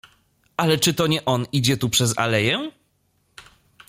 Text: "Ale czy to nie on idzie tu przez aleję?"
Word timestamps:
"Ale 0.57 0.77
czy 0.77 0.93
to 0.93 1.07
nie 1.07 1.25
on 1.25 1.45
idzie 1.51 1.77
tu 1.77 1.89
przez 1.89 2.17
aleję?" 2.19 2.71